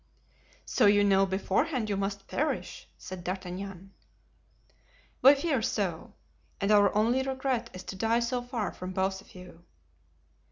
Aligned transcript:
"So 0.65 0.87
you 0.87 1.03
know 1.03 1.27
beforehand 1.27 1.87
you 1.87 1.95
must 1.95 2.27
perish!" 2.27 2.89
said 2.97 3.23
D'Artagnan. 3.23 3.93
"We 5.21 5.35
fear 5.35 5.61
so, 5.61 6.15
and 6.59 6.71
our 6.71 6.91
only 6.95 7.21
regret 7.21 7.69
is 7.75 7.83
to 7.83 7.95
die 7.95 8.21
so 8.21 8.41
far 8.41 8.71
from 8.73 8.93
both 8.93 9.21
of 9.21 9.35
you." 9.35 9.63